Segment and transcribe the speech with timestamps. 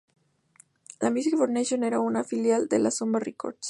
[0.99, 3.59] La Music for Nations era una filial de la Zomba Records.